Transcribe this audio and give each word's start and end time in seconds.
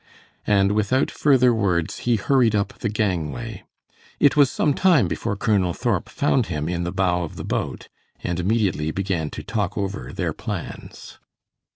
And 0.47 0.71
without 0.71 1.11
further 1.11 1.53
words, 1.53 1.99
he 2.09 2.15
hurried 2.15 2.55
up 2.55 2.79
the 2.79 2.89
gangway. 2.89 3.61
It 4.19 4.35
was 4.35 4.49
some 4.49 4.73
time 4.73 5.07
before 5.07 5.35
Colonel 5.35 5.75
Thorp 5.75 6.09
found 6.09 6.47
him 6.47 6.67
in 6.67 6.83
the 6.83 6.91
bow 6.91 7.21
of 7.21 7.35
the 7.35 7.45
boat, 7.45 7.87
and 8.23 8.39
immediately 8.39 8.89
began 8.89 9.29
to 9.29 9.43
talk 9.43 9.77
over 9.77 10.11
their 10.11 10.33
plans. 10.33 11.19